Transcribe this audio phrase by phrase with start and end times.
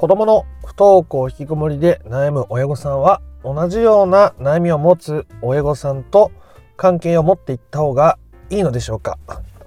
[0.00, 6.32] 子供の不登校引きこもりで悩む親御さんは同じような悩みを持つ親御さんと
[6.78, 8.18] 関係を持っていった方が
[8.48, 9.18] いいのでしょうか？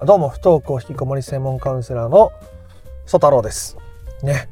[0.04, 2.32] どうも不登校引きこもり専門カウンセラーの
[3.06, 3.78] 曽太郎です。
[4.24, 4.48] ね。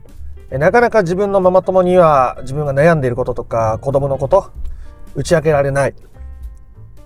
[0.50, 4.53] なかなか自分のママ友には自分が悩んでいることとか子供のこと
[5.17, 5.96] 打ち明けられない。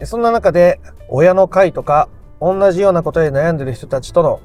[0.04, 2.10] そんな中で親の会とか
[2.42, 4.42] 同じようなことで悩んでいる人たちとの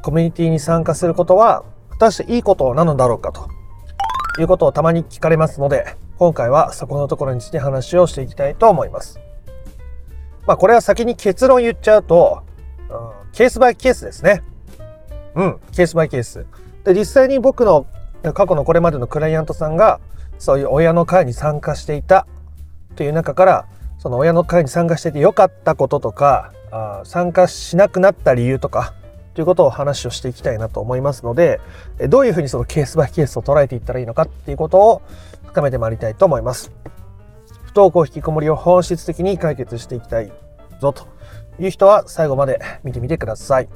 [0.00, 3.46] コミュニティに参加することは果たしていいことなのだろうかと。
[4.40, 9.20] いうことをたまに聞かれますので今回はそこのところについて話をしていきたいと思います。
[10.46, 12.42] まあこれは先に結論言っちゃうと、
[12.88, 14.42] うん、ケースバイケースですね。
[15.34, 16.46] うん、ケースバイケース。
[16.84, 17.86] で、実際に僕の
[18.22, 20.00] 過去のこれまでのクライアントさんが
[20.38, 22.26] そういう親の会に参加していた
[22.96, 23.66] という中から
[23.98, 28.94] その親の会に参加していて良かったこととかあ参加しなくなった理由とか
[29.34, 31.60] ということを話をしていきたいなと思いますので
[32.08, 35.02] どういうふうにそのケースバイケースを捉えていったらいいのかっていうことを
[35.46, 36.72] 深めてまいりたいと思います。
[37.64, 40.32] 不登校引きこもりを本質的に解決していきたい
[40.80, 41.08] ぞと
[41.58, 43.68] いう人は最後まで見てみてください。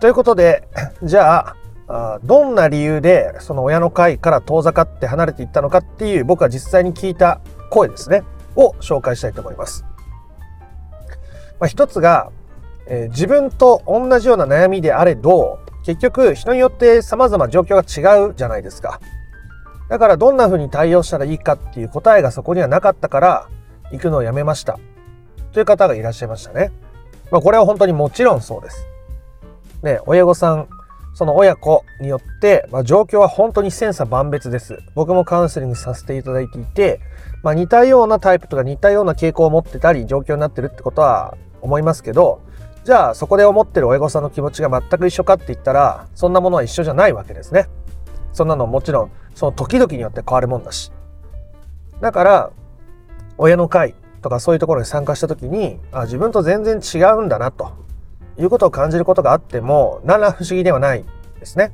[0.00, 0.66] ということで
[1.04, 1.54] じゃ
[1.86, 8.22] あどんな理由でその親の会から遠ざかって離れていったのかっていう僕は実際に聞いた声ですね
[8.56, 9.84] を紹介したいと思います。
[11.60, 12.30] まあ、一つが
[12.86, 19.00] えー、自分と同じような悩みであれど結局人によって様々状況が違うじゃないですか。
[19.88, 23.48] だからどんな風に対応したらいいかっていう答えがそこにはなかったから
[23.92, 24.78] 行くのをやめました。
[25.52, 26.72] という方がいらっしゃいましたね。
[27.30, 28.86] まあこれは本当にもちろんそうです。
[29.82, 30.68] ね、親御さん、
[31.12, 34.78] その親子によって、まあ、状況は本当に千差万別です。
[34.94, 37.00] 僕もカウンセリングさせていただいていて、
[37.42, 42.40] まあ、似たようなタイプとか似たような傾向を持ってたり状況になってるってことは思いますけど、
[42.84, 47.68] じゃあそこで思ってる親御さんの気持ちが全く一緒かって言ったらそんなものは一緒じゃないわけですね。
[48.32, 50.92] そんなのもちろんその時々によって変わるもんだし。
[52.00, 52.50] だから
[53.38, 57.72] 親の会とかそういうところに参加した時にあ自分と全然違うんだなと
[58.38, 61.04] いうことを感じることがあっても何ら不思議ではない
[61.40, 61.72] ですね。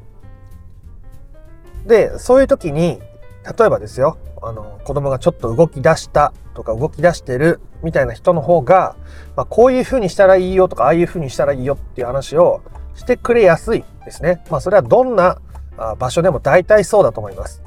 [1.86, 3.00] でそういう時に
[3.44, 8.96] 例えばですよあの子供がちょっと動き出したとか動き出してるみたいな人の方が、
[9.36, 12.62] まあ、こういうふうにしたらいいよとかああいうふうにしたらいいよっていう話を
[12.94, 14.44] してくれやすいですね。
[14.50, 15.38] まあそれはどんな
[15.98, 17.62] 場所でも大体そうだと思います。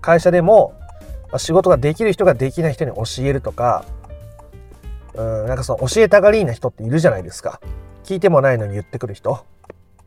[0.00, 0.74] 会社でも
[1.38, 3.84] 仕事ができる人ができない人に教えるとか、
[5.14, 7.60] うん、なんかその教えたがりな人っているじゃないですか。
[8.04, 9.44] 聞いてもないのに言ってくる人。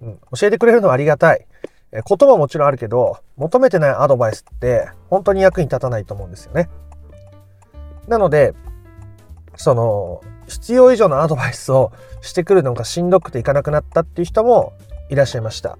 [0.01, 1.47] うん、教えてくれるのはありがたい。
[1.91, 6.69] 言葉ももちろんあるけど、求めてないアドバイスって本当に役に立たないと思うんですよね。
[8.07, 8.53] なので、
[9.55, 14.73] その、必要以上のアドバイスをしてくるのがしんどくていかなくなったっていう人も
[15.09, 15.77] いらっしゃいました。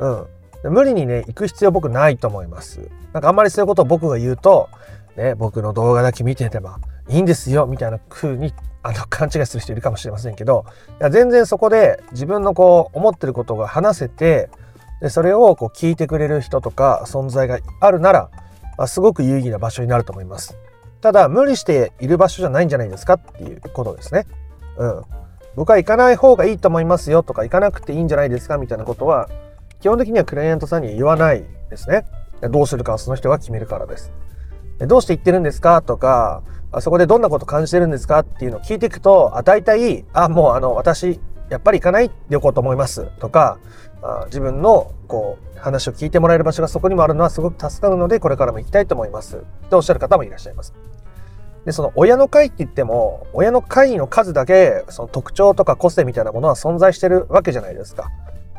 [0.00, 0.72] うん。
[0.72, 2.88] 無理にね、行く必要僕ないと思います。
[3.12, 4.68] なんかあんまりそういうことを僕が言うと、
[5.16, 10.64] ね、僕の動画だけ見てればいいんですよ、みたいな風にあの勘違いする人いるかもしれませんけど、
[11.00, 14.50] いや全然そこで自分のこう思ってることが話せて、
[15.00, 18.30] でそれをこう聞いてくれる人とか存在があるなら、
[18.76, 20.56] まあ、すごく有意義な場所になると思います。
[21.00, 24.26] ただ無理している場所じゃないんじゃないですかっていうことですね。
[24.76, 25.02] うん。
[25.54, 29.28] 僕は行かない方がいいと思いますよとか行かなくていいんじゃないですかみたいなことは
[29.80, 32.04] 基本的にはクライアントさんに言わないですね。
[32.42, 34.12] どうするかはその人が決めるからです。
[34.80, 41.20] どうして言ってるんですかとか、あそこでどんなこと感じてるんですかっていうのを聞いていくと、あ、大体、あ、もうあの、私、
[41.50, 43.58] やっぱり行かないでおこうと思いますとか、
[44.26, 50.74] 自分のこう話を聞いてもらえる場所がそこにもあるのはすごく助かるのでこれからも行きたいと思いますっておっしゃる方もいらっしゃいます。
[51.64, 58.10] でその親の会って言っても親の会の数だけその特徴とか個性みたいなものは存在してるわけじゃないですか。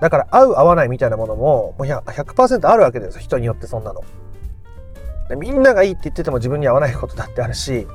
[0.01, 4.03] だから合う合わないみたいなものももう100%あるわけですよ人によってそんなの。
[5.37, 7.87] みんながいいって言ってても自分に合わないことだってあるし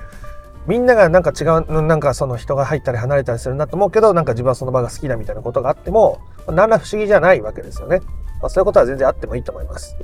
[0.67, 8.01] みんながなんか違うなんかその人が入ったり離れたりするなと思うけどなんか自分はその場が好きだみたいなことがあっても何ら不思議じゃないわけですよね。
[8.41, 9.97] まあ、そういうことは全然あってもいいと思います。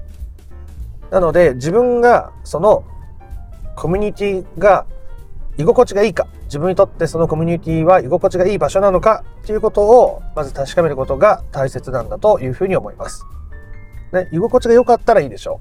[1.11, 2.85] なので自分がその
[3.77, 4.87] コミュニティが
[5.57, 13.25] 居心地がいいか自分にとってそのコミュニティは居心地がいい場所なのかっていうことをまず確かめることが大切なんだというふうに思います。
[14.13, 15.61] ね、居心地が良かったらいいでしょ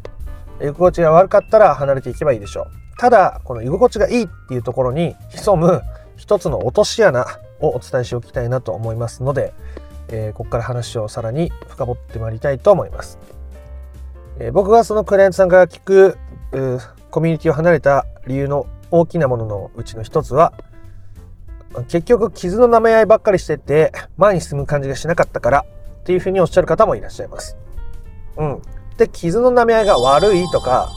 [0.59, 0.65] う。
[0.65, 2.78] 居心地が悪かったら離れていけばいいでしょう。
[3.00, 5.81] ただ、この居心地がいいっていうところに潜む
[6.18, 7.25] 一つの落とし穴
[7.62, 9.54] をお伝えしておきたいなと思いますので、
[10.10, 13.18] えー、ここから話をさらに深掘ってまいりたいと思います。
[14.38, 16.18] えー、僕がそのクライアントさんから聞く
[17.10, 20.51] コミュニティを離れた理由の大きなもののうちの一つは
[21.88, 25.66] 結局傷の舐め合いばっかりしてて前に進む感じがしなかったから
[26.01, 27.56] っていうふうにおっしゃる方もいらっしゃいます。
[28.36, 28.56] うん。
[28.56, 28.60] っ
[28.98, 30.90] て傷の舐め合いが悪いとか、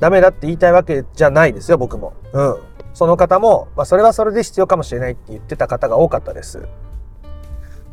[0.00, 2.14] ダメだって言いたいわけじゃないですよ、僕も。
[2.32, 2.56] うん。
[2.94, 6.58] その方も、まあ、それはそれで必要かもしれないって言ってた方が多かったです。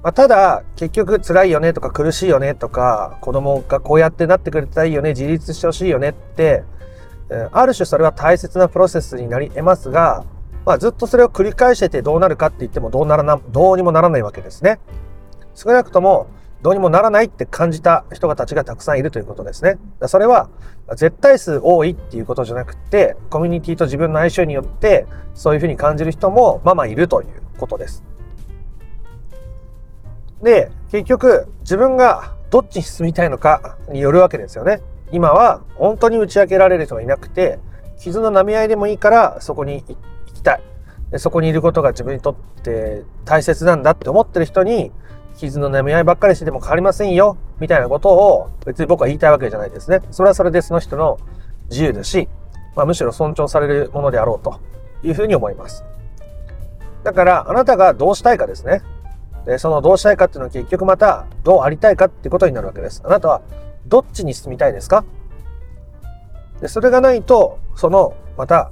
[0.01, 6.63] まあ、ただ、結局辛いよねとか苦しいよねとか、子供がこうやってなってくれたらいいよね、自立してほしいよねって、
[7.51, 10.23] ある種それは大切なプロセスになり得ますが、
[10.63, 14.79] まあ、ずっとそれを繰り返しててどうなるかって言ってもどうならな、どうにもならないわけですね。
[15.55, 16.27] 少なくとも、
[16.65, 19.77] どうにもならないって感じた人たちがたくさんいるということですね。
[20.07, 20.49] それは
[20.95, 27.27] 絶対数多いっていうことじゃなくて、コミュニティと自分の相性によってそういうふうに感じる人もまあまあいるという
[27.59, 28.03] ことです。
[30.41, 34.81] で、結局、自分がどっちに進みたいのかによるわけですよね。
[35.11, 37.59] 今は本当に打ち明けられる人がいなくて、
[37.99, 39.95] 傷の舐め合いでもいいからそこに行
[40.33, 40.61] きたい。
[41.11, 44.91] でそこにいることが自分にとって大切なんだって思ってる人に、
[45.35, 50.01] 傷の舐め合いばっかりしてても変わりませんよ、みたいなことを別に僕は言いたいわけじゃないですね。
[50.11, 51.19] それはそれでその人の
[51.69, 52.27] 自由だし、
[52.75, 54.59] まあ、むしろ尊重されるものであろうと
[55.03, 55.83] いうふうに思います。
[57.03, 58.81] だから、あなたがどうしたいかですね。
[59.45, 63.01] で、そのどうしたいかっていうのは結局またどうありたいかっていうことになるわけです。
[63.05, 63.41] あなたは
[63.85, 65.05] どっちに進みたいですか？
[66.61, 68.71] で、それがないと、その、また、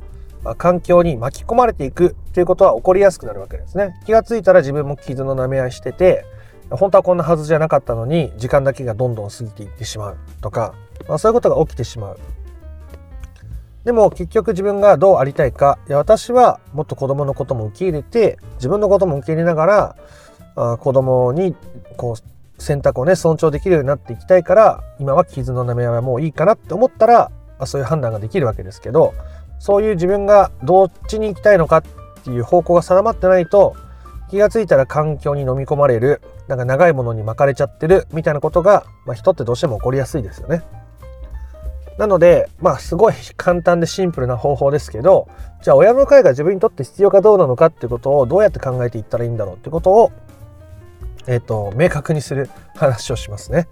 [0.57, 3.95] 環境に巻き込まれていくっていうことは起こりやすくなるわけですね。
[4.05, 6.25] 気がついたら自分も傷の舐め合いしてて、
[6.69, 10.73] 本当はこんなはずじゃなかったのに、時間だけがどんどん過ぎていってしまうとか、
[11.07, 12.19] まあ、そういうことが起きてしまう。
[13.83, 19.95] でも結局自分がどうありたいか、いや私はもっと子供のことも受け入れて、自分のことも受け入れながら、
[20.55, 21.55] あ子供に
[21.97, 29.13] こう選択をね尊重できるようになっていきたいから今は傷の舐め合いはもういいかなって思ったらあそういう判断ができるわけですけど
[29.59, 31.83] そういう自分がどっちに行きたいのかっ
[32.23, 33.75] ていう方向が定まってないと
[34.29, 40.63] 気が付いたら環境に飲み込まれるなんか長いものに巻かれちゃってるみたいなことが、まあ、人ってどうしても起こりやすいですよね。
[41.97, 45.27] なので、まあすごい簡単でシンプルな方法ですけど、
[45.61, 50.11] じゃあ親の会が自分にとって必要かどうなのかっていうことをどうやって考えていったらいいんだろうってことを
[51.27, 53.67] えっ、ー、と、明確にする話をしますね。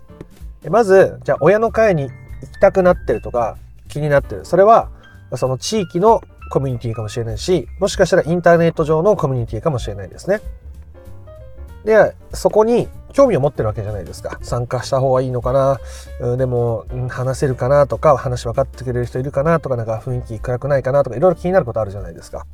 [0.70, 3.58] まず、じゃあ親の会に行きたくなってるとか
[3.88, 4.46] 気になってる。
[4.46, 4.90] それは、
[5.36, 6.22] その地域の
[6.52, 10.42] コミュニティかもしれないし、もしかしたらインターネット上のコミュニティかもしれないですね。
[11.86, 14.38] で、そこに興味を持ってるわけじゃないですか。
[14.42, 15.80] 参加した方がいいのかな、
[16.38, 22.46] でも、話せるかなとか、話分かってくれる人いるかなとか、なんか雰囲気暗くないかなとか、いろいろ気になることあるじゃないですか。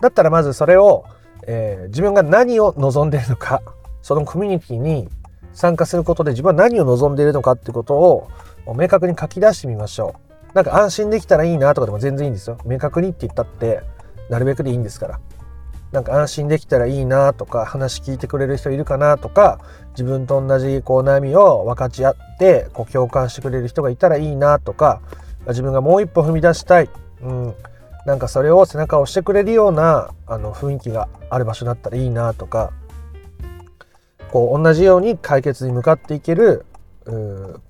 [0.00, 1.04] だったらまずそれを、
[1.46, 3.62] えー、自分が何を望んでいるのか、
[4.02, 5.08] そのコミュニティに
[5.52, 8.28] 参加することで自分は何を望んでいるのかってことを
[8.76, 10.14] 明確に書き出してみましょ
[10.52, 10.54] う。
[10.54, 12.58] なんか安心できたらいいなとかでも全然いいんですよ。
[12.64, 13.80] 明確にって言ったって
[14.28, 15.20] なるべくでいいんですから。
[15.92, 19.60] なんか安心できたらいいなとか話聞いてくれる人いるかなとか
[19.90, 25.00] 自分と同じこう悩みを分かち合ってこう共感してくれる人がいたらいいなとか
[25.48, 26.90] 自分がもう一歩踏み出したい、
[27.22, 27.54] うん、
[28.04, 32.72] なんかそれを背中を押してくれるようなあの雰囲気がある場所だったらいいなとか
[34.30, 36.66] こう同じように解決に向かっていける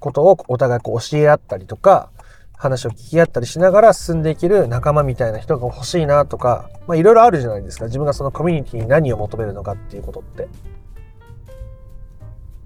[0.00, 2.10] ことをお互いこう教え合ったりとか
[2.56, 7.86] 話を聞き合ったりしながら進んでいける仲間みたいな人が欲しいなとか、まあいろいろあるじゃないですか。
[7.86, 10.48] 自分がそのコミュニティに何を求めるのかっていうことって。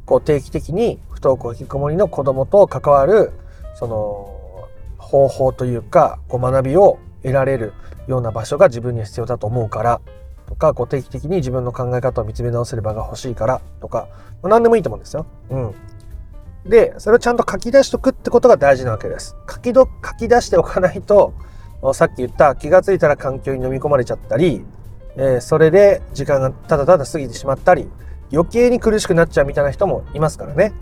[0.07, 3.33] こう定期的に不登校引きこもりの子供と関わる、
[3.75, 7.73] その方法というか、こう学びを得られる
[8.09, 10.01] ような場所が自分には必要だと思うから、
[10.47, 14.09] とか、こう定期的に自分の考え方を見つめ直せる場が欲しいからとか、
[14.43, 15.27] まあ、何でもいいと思うんですよ。
[15.51, 15.75] うん。
[16.71, 19.37] で、それをちゃんと書き出しとくってことが大事なわけです。
[19.51, 21.35] 書きど、書き出しておかないと、
[21.93, 24.65] さっき言った気がついたら環境に飲み込まれちゃったり、
[25.17, 27.89] えー、それで時間がただただ過ぎてしまったり、
[28.33, 30.73] 余計に苦しくなっちゃうみたいな人もいますからね。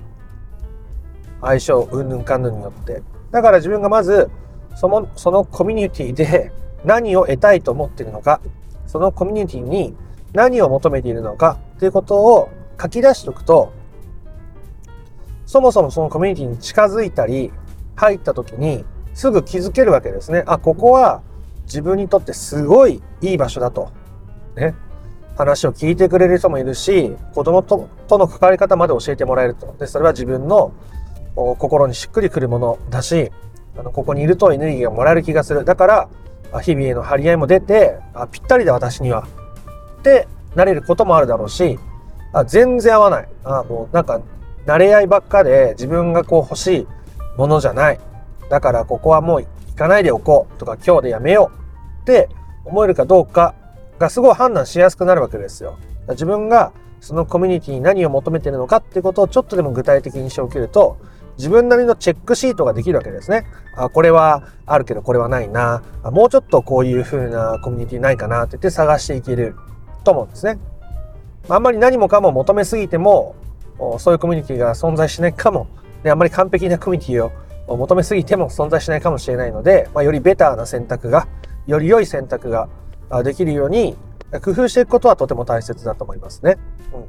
[1.41, 3.03] 相性、うんぬんかんぬんによって。
[3.31, 4.31] だから自分がまず、
[4.77, 6.53] その、そのコミュニティで
[6.85, 8.43] 何を得たいと思っているのか、
[8.87, 9.97] そのコミュニティに
[10.35, 13.73] 何を求めているのかっていうことを書き出しておくと、
[15.49, 17.51] そもそもそのコミュニティに近づいたり、
[17.97, 20.45] 入った時にすぐ気づけるわけですね。
[20.47, 21.23] あ、ここは
[21.65, 23.91] 自分にとってすごいいい場所だと。
[24.57, 24.75] ね。
[25.39, 29.75] 話を聞いてくれる人もいるし、子供ととの関わり方まで教えてもらえると。
[29.79, 30.75] で、それは自分の
[31.35, 33.33] 心にしっくりくるものだし、
[33.79, 35.65] あのここにいるとエネルギーがもらえる気がする。
[35.65, 36.09] だから、
[36.61, 39.27] 日々への張り合いも出て、あ、ぴったりだ私には。
[40.01, 41.79] ってなれることもあるだろうし、
[42.35, 43.29] あ、全然合わない。
[43.45, 44.21] あ、もうなんか、
[44.69, 46.87] 慣れ合いばっかで自分がこう欲しい
[47.39, 47.99] ものじゃない。
[48.51, 51.51] だからここはもう行かないでおこうとか今日でやめよ
[51.99, 52.29] うって
[52.67, 53.55] 思えるかどうか
[53.99, 55.79] がすごい判断しやすくなるわけですよ。
[56.11, 60.99] 自分がそのコミュニティに何を求めてるのかっていうことをちょっとでも具体的にしておけると
[61.39, 63.47] 自分なりのチェックシートができるわけですね。
[63.75, 65.83] あ、これはあるけどこれはないな。
[66.03, 69.55] あもうちょっとこういう風なコミュニティないかなって言って探していける
[70.05, 70.59] と思うんですね。
[71.49, 73.35] あんまり何もかも求めすぎても、
[73.99, 75.67] そういうコミュニティが存在しないかも、
[76.03, 81.29] であまり完璧なコミュニティを求めすぎても存在しないかもしれないので、まあ、よりベターな選択が、
[81.67, 82.69] より良い選択が
[83.25, 83.97] できるように
[84.43, 86.57] 工夫していくことはとても大切だと思いますね。
[86.93, 87.07] うん、だ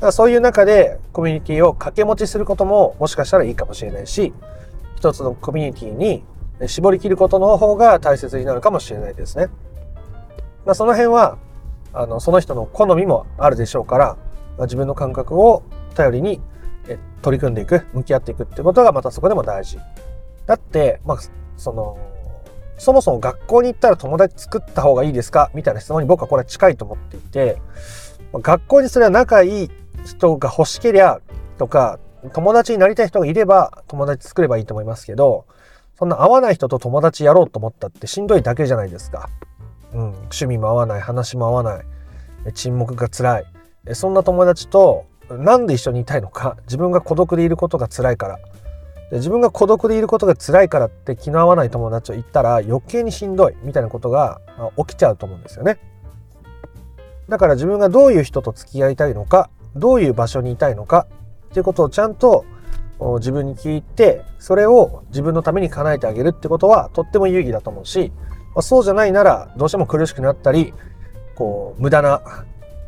[0.00, 4.32] からそういう中でコミュニティを掛け持ちすることももしかしたらいいかもしれないし、
[4.96, 6.24] 一つのコミュニティに
[6.68, 9.48] 絞り切ることの方が大切になるかもしれないですね。
[10.64, 11.38] まあ、その辺は
[11.92, 14.16] あのその人の好みもあるでしょうから、
[14.60, 15.62] 自分の感覚を
[15.94, 16.40] 頼りに
[17.22, 19.78] 取り組んでいく向き合っていくってことがまたそこでも大事。
[20.46, 21.18] だって、まあ、
[21.56, 21.98] その
[22.78, 25.50] そもそも学校に行ったら友達作った方がいいですか？
[25.54, 27.56] みたいな質問に僕はこれは近いと思っていて
[28.32, 29.70] 学校にそれは仲いい
[30.04, 31.20] 人が欲しけりゃ
[31.58, 31.98] とか
[32.32, 35.46] 友達になりたい人がいれば友達作ればいいと思いますけど
[35.98, 39.30] そんな合わない人と友達やろうと思ったってしんどいだけじゃないですか。
[39.94, 41.84] うん、趣味も合わない話も合わない
[42.52, 43.44] 沈黙が辛い
[43.92, 46.56] そんな友達となんで一緒にいたいのか。
[46.64, 48.38] 自分が孤独でいることが辛いから。
[49.10, 54.40] で自分が孤独でいることが辛いからって気の合わない友達と言ったら余計にしんどいみたいなことが
[54.76, 55.78] 起きちゃうと思うんですよね。
[57.28, 61.06] だから自分がどういう人と付き合いたいのかどういう場所にいたいのか
[61.50, 62.44] っていうことをちゃんと
[63.18, 68.12] 自分に聞いてそれを自分のために叶えてあげるってことはとっても有意義だと思うし、
[68.60, 70.72] そうじゃないならどうしても苦しくなったり
[71.34, 72.22] こう無駄な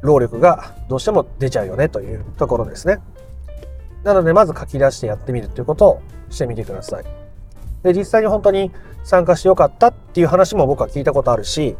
[0.03, 2.99] 労力がどうしても出ちゃうよねというところですね。
[4.05, 7.05] なのでまず書き出してやってみるっていうことをしてみてください。
[7.83, 8.71] で実際に本当に
[9.05, 11.77] 参加してよかったっていう話も僕は聞いたことあるし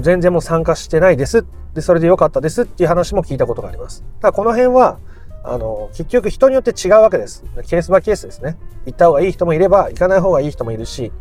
[0.00, 1.44] 全然もう参加してないです
[1.74, 4.04] でそれでよかったですっていう話も聞いたことがあります。
[4.20, 4.98] ただこの辺は
[5.42, 7.44] あの結局人によって違うわけです。
[7.66, 8.56] ケースバイケースですね。
[8.86, 11.12] 行った方がいい人もいれば行かない方がいい人もいるし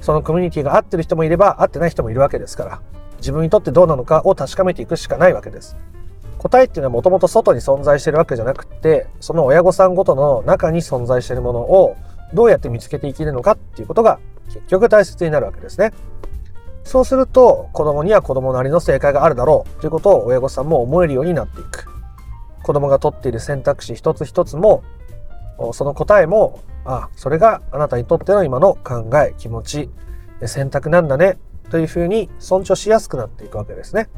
[0.00, 2.82] そのコミュニティが合ってる人もいれば合ってない人もいるわけですから
[3.24, 5.78] 自分にとってどうなのかを確かめていくしかないわけです。
[6.36, 11.96] 答えっていうのはもともと外に存在してるわけじゃなくてその親御さんごとの中に存在しているものを
[12.34, 15.92] どうやって見つけていけるのかっていうことが結局大切になるわけですね。
[16.82, 21.86] そうすると子供には子供なりの正解があるだろうということを親御さんも思えるようになっていく。
[22.62, 24.82] 子供が取っている選択肢一つ一つも
[25.72, 29.88] その答えもあそれがあなたにとっての今の考え気持ち
[30.44, 31.38] 選択なんだね。
[31.70, 34.08] というふうに尊重しやすくなっていくわけですね。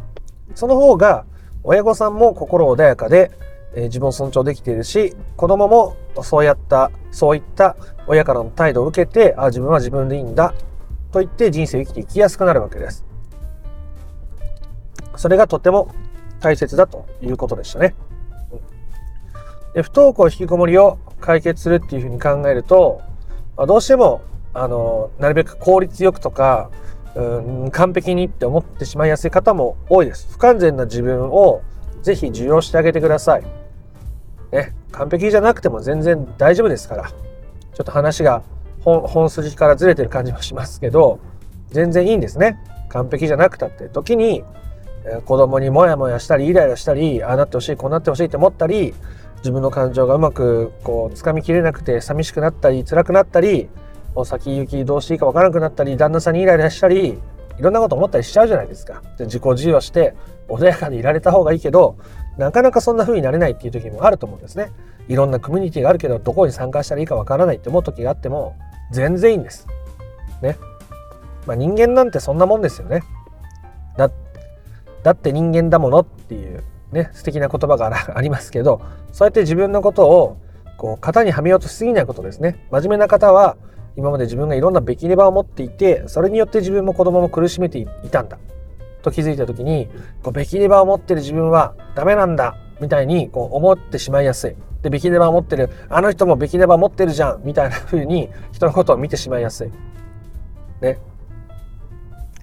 [0.55, 1.25] その方が
[1.65, 3.33] 親御さんも心穏やかで、
[3.75, 7.77] えー、自分を尊重できているし子供もそうやったそういった
[8.07, 10.55] 親からの態度を受けてあ自分は自分でいいんだ
[11.11, 13.05] と言って人生を生きていきやすくなるわけです。
[15.17, 15.89] それがとても
[16.41, 17.95] 大切だということでしたね。
[19.75, 23.03] で不登校引きこもりを解決するっていうふうに考えると、
[23.57, 24.23] まあ、どうしても
[24.55, 26.71] あのなるべく効率よくとか
[27.17, 30.29] うん完璧にって思ってしまいやすい方も多いです。
[30.31, 31.63] 不完全な自分を
[32.03, 33.45] ぜひ受容してあげてください。
[34.53, 37.05] ね、完璧じゃなくても全然大丈夫ですから。
[37.09, 38.43] ちょっと話が
[38.85, 41.19] 本筋からずれてる感じもしますけど、
[41.71, 42.59] 全然いいんですね。
[42.89, 43.89] 完璧じゃなくたって。
[43.89, 44.45] 時に、
[45.05, 48.95] え子供にモヤモヤしたり、イライラしたり、ああなってほしい、こうなってほしいって思ったり、
[49.39, 53.69] 自分の感情がうまくこう掴みきれなくて寂しくなったり辛くなったり
[54.25, 57.21] 先行きどうしていいか分からなくなったり旦那さんにイライラしたり
[57.59, 59.03] いろんなこと思ったりしちゃうじゃないですか。
[59.19, 60.15] で自己授与して
[60.49, 61.97] 穏やかでいられた方がいいけど
[62.37, 64.73] なかなかそんな風になれないっていう時もあると思うんですね。
[65.09, 68.57] いろんなコミュニティがあるけどどこに参加したらいいか分からないって思う時があっても
[68.93, 69.67] 全然いいんです。
[70.43, 70.57] ね。
[71.47, 73.03] まあ、人間なんてそんなもんですよね。
[73.97, 74.11] だ
[75.03, 78.81] だって人間だものっていうね、素敵な言葉が ありますけど、
[79.13, 80.37] そうやって自分のことを
[80.77, 82.67] こう型にはめようとしすぎないことですね。
[82.71, 83.57] 真面目な方は
[83.97, 88.39] 今まで自分がいろんなべきレバーを持っていて、それによって自分も子供も苦しめていたんだ。
[89.03, 89.89] と気づいた時に、
[90.23, 92.57] こうべきレバーを持ってる自分はダメなんだ。
[92.79, 94.57] みたいにこう思ってしまいやすい。
[94.83, 97.43] で、べきレバーを持ってる、あの人もべきレバー持ってるじゃん。
[97.43, 99.71] みたいな風に人のことを見てしまいやすい。
[100.83, 100.99] ね。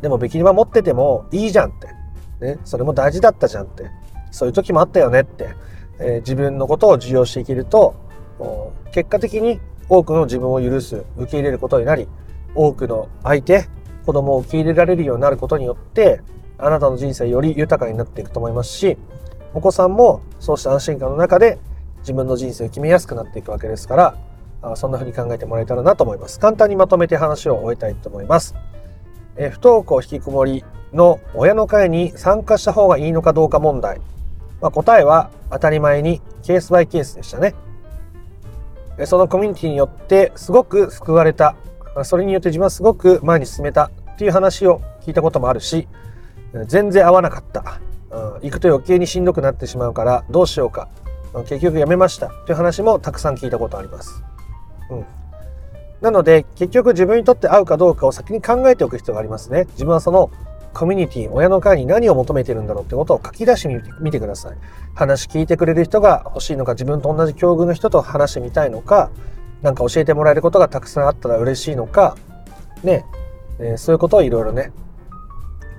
[0.01, 1.74] でもべきレバー持っててもいいじゃんっ
[2.39, 2.45] て。
[2.45, 2.60] ね。
[2.65, 3.91] それも大事だったじゃんって。
[4.31, 5.50] そういう時もあったよねって、
[6.00, 7.95] えー、自分のことを受容していけると
[8.91, 12.07] 結果的に多くの自分を許す受け入れることになり
[12.55, 13.67] 多くの相手
[14.05, 16.21] 子供を受け入れられるようになることによって
[16.57, 18.97] あなたの人生より豊かになっていくと思いますし
[19.53, 21.59] お子さんもそうした安心感の中で
[21.99, 24.17] 自分の人生を決めやすくなっていくわけですから
[24.75, 26.39] そんな風に考えてもらえたらなと思います。
[26.39, 28.55] 簡単にまとめて話を終えたいと思います。
[29.35, 30.63] え不登校引きこもり
[30.93, 33.99] の親の会に参加した方がいいのかどうか問題。
[34.61, 37.55] まあ、答えは当たり前にケースバイケースでしたね。
[39.05, 41.55] そのコミュニティによってすごく救われた。
[42.03, 45.88] それによって自分はすごく前に進めたっていう話を聞いたこともあるし、
[46.67, 47.79] 全然合わなかった。
[48.12, 50.88] うん行くと余計にしんどくなってしまうからどうしようか。
[51.47, 54.23] 結局やめましたという話もたくさん聞いたことあります。
[54.91, 55.05] うん。
[56.01, 59.65] なので結局自分にとって合うかどうかを先に考えておく必要がありますね。
[59.71, 60.29] 自分はその
[60.74, 64.58] コミュニティ、親の会に何を求めてるんだろうってことを書き出してみてください。
[64.96, 69.12] 話聞いてくれる人が欲しいのか、自分と同じ境遇の人と話してみたいのか、
[69.62, 72.18] 何か教えてもらえることがたくさんあったら嬉しいのか、
[72.84, 73.06] ね、
[73.60, 74.72] えー、そういうことをいろいろね、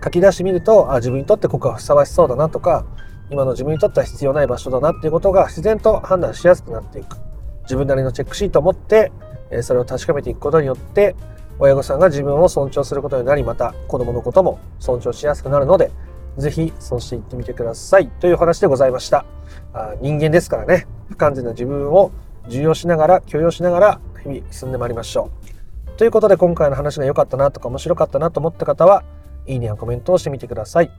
[0.02, 2.84] 書き出してみると、あ、自分にとってここはふさわしそうだなとか、
[3.30, 7.16] 今の自分にとっては必要ない場所だなっていうことが自然と判断しやすくなっていく。
[7.62, 9.10] 自分なりのチェックシートを持って、
[9.50, 11.16] えー、それを確かめていくことによって、
[11.58, 15.90] 親御さんが自分を尊重することになり、また子供のことも尊重しやすくなるので、
[16.36, 18.08] ぜひそうしていってみてください。
[18.08, 19.24] という話でございました。
[19.72, 22.10] あ人間ですからね、不完全な自分を
[22.48, 25.30] 重要しながら、許容しながら、日々進んでまいりましょ
[25.86, 25.90] う。
[25.96, 29.04] ということで、今回の話が良かったなとか面白かったなと思った方は、
[29.46, 30.90] いいねやコメントをしてみてください。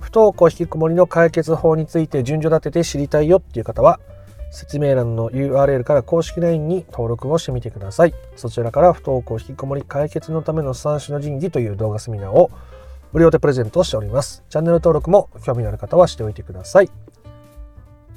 [0.00, 4.00] 不登校引きこもりの解決法について順序立てて知りたいよっていう方は、
[4.50, 8.14] 説明欄の URL から公式 LINE に登録をしてみてください。
[8.36, 12.50] そちらから不登校引きこもり解決のための三種の神器という動画セミナーを
[13.12, 14.44] 無料でプレゼントしております。
[14.48, 16.90] チャンネル登録も興味のある方はしておいてください。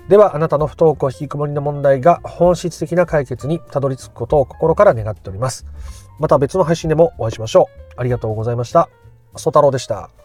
[0.07, 5.65] では、あなたの不登校引きこもりの問題が本質的な解決にたどり着くことを心から願っております。
[6.19, 7.93] また別の配信でもお会いしましょう。
[7.95, 8.89] ありがとうございました。
[9.37, 10.22] ソ太郎でした。